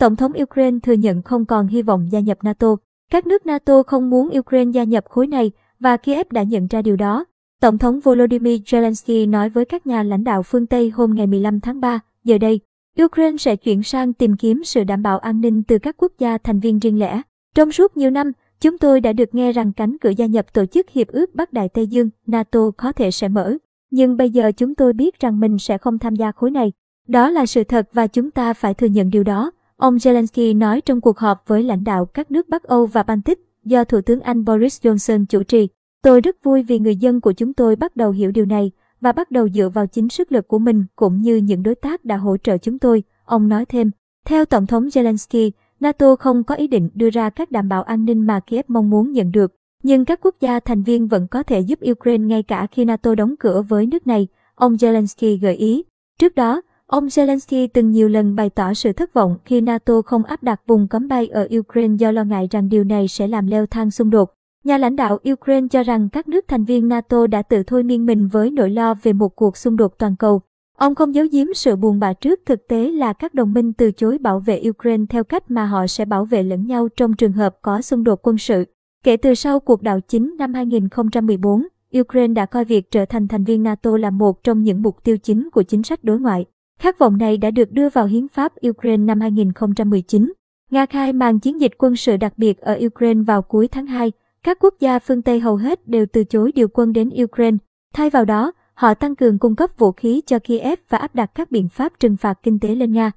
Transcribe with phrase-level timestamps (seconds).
[0.00, 2.76] Tổng thống Ukraine thừa nhận không còn hy vọng gia nhập NATO.
[3.10, 6.82] Các nước NATO không muốn Ukraine gia nhập khối này và Kiev đã nhận ra
[6.82, 7.24] điều đó.
[7.60, 11.60] Tổng thống Volodymyr Zelensky nói với các nhà lãnh đạo phương Tây hôm ngày 15
[11.60, 12.60] tháng 3, giờ đây,
[13.02, 16.38] Ukraine sẽ chuyển sang tìm kiếm sự đảm bảo an ninh từ các quốc gia
[16.38, 17.22] thành viên riêng lẻ.
[17.54, 20.66] Trong suốt nhiều năm, chúng tôi đã được nghe rằng cánh cửa gia nhập Tổ
[20.66, 23.56] chức Hiệp ước Bắc Đại Tây Dương, NATO có thể sẽ mở.
[23.90, 26.72] Nhưng bây giờ chúng tôi biết rằng mình sẽ không tham gia khối này.
[27.08, 29.50] Đó là sự thật và chúng ta phải thừa nhận điều đó.
[29.80, 33.38] Ông Zelensky nói trong cuộc họp với lãnh đạo các nước Bắc Âu và Baltic
[33.64, 35.68] do Thủ tướng Anh Boris Johnson chủ trì.
[36.02, 38.70] Tôi rất vui vì người dân của chúng tôi bắt đầu hiểu điều này
[39.00, 42.04] và bắt đầu dựa vào chính sức lực của mình cũng như những đối tác
[42.04, 43.90] đã hỗ trợ chúng tôi, ông nói thêm.
[44.26, 45.50] Theo Tổng thống Zelensky,
[45.80, 48.90] NATO không có ý định đưa ra các đảm bảo an ninh mà Kiev mong
[48.90, 52.42] muốn nhận được, nhưng các quốc gia thành viên vẫn có thể giúp Ukraine ngay
[52.42, 55.84] cả khi NATO đóng cửa với nước này, ông Zelensky gợi ý.
[56.18, 60.24] Trước đó, ông Zelensky từng nhiều lần bày tỏ sự thất vọng khi NATO không
[60.24, 63.46] áp đặt vùng cấm bay ở Ukraine do lo ngại rằng điều này sẽ làm
[63.46, 64.30] leo thang xung đột.
[64.64, 68.06] Nhà lãnh đạo Ukraine cho rằng các nước thành viên NATO đã tự thôi miên
[68.06, 70.40] mình với nỗi lo về một cuộc xung đột toàn cầu.
[70.78, 73.92] Ông không giấu giếm sự buồn bã trước thực tế là các đồng minh từ
[73.92, 77.32] chối bảo vệ Ukraine theo cách mà họ sẽ bảo vệ lẫn nhau trong trường
[77.32, 78.64] hợp có xung đột quân sự.
[79.04, 81.66] Kể từ sau cuộc đảo chính năm 2014,
[82.00, 85.16] Ukraine đã coi việc trở thành thành viên NATO là một trong những mục tiêu
[85.18, 86.44] chính của chính sách đối ngoại.
[86.80, 90.32] Khát vọng này đã được đưa vào hiến pháp Ukraine năm 2019.
[90.70, 94.12] Nga khai màn chiến dịch quân sự đặc biệt ở Ukraine vào cuối tháng 2.
[94.42, 97.56] Các quốc gia phương Tây hầu hết đều từ chối điều quân đến Ukraine.
[97.94, 101.30] Thay vào đó, họ tăng cường cung cấp vũ khí cho Kiev và áp đặt
[101.34, 103.10] các biện pháp trừng phạt kinh tế lên Nga.